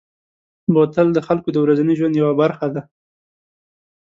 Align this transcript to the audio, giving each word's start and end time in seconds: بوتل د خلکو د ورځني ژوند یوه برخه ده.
بوتل 0.73 1.07
د 1.13 1.19
خلکو 1.27 1.49
د 1.53 1.57
ورځني 1.63 1.93
ژوند 1.99 2.15
یوه 2.21 2.33
برخه 2.41 2.67
ده. 2.75 2.81